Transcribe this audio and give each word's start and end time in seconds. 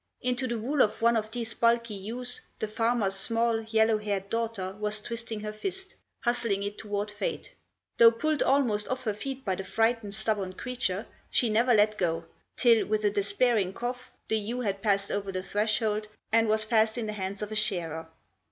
Into 0.21 0.47
the 0.47 0.57
wool 0.57 0.81
of 0.81 1.03
one 1.03 1.15
of 1.15 1.29
these 1.29 1.53
bulky 1.53 1.93
ewes 1.93 2.41
the 2.57 2.67
farmer's 2.67 3.13
small, 3.13 3.61
yellow 3.61 3.99
haired 3.99 4.31
daughter 4.31 4.75
was 4.79 4.99
twisting 4.99 5.41
her 5.41 5.53
fist, 5.53 5.93
hustling 6.21 6.63
it 6.63 6.79
toward 6.79 7.11
Fate; 7.11 7.51
though 7.99 8.09
pulled 8.09 8.41
almost 8.41 8.87
off 8.89 9.03
her 9.03 9.13
feet 9.13 9.45
by 9.45 9.53
the 9.53 9.63
frightened, 9.63 10.15
stubborn 10.15 10.53
creature, 10.53 11.05
she 11.29 11.51
never 11.51 11.75
let 11.75 11.99
go, 11.99 12.25
till, 12.57 12.87
with 12.87 13.03
a 13.03 13.11
despairing 13.11 13.73
cough, 13.73 14.11
the 14.27 14.37
ewe 14.39 14.61
had 14.61 14.81
passed 14.81 15.11
over 15.11 15.31
the 15.31 15.43
threshold 15.43 16.07
and 16.31 16.47
was 16.47 16.63
fast 16.65 16.97
in 16.97 17.05
the 17.05 17.13
hands 17.13 17.43
of 17.43 17.51
a 17.51 17.55
shearer. 17.55 18.07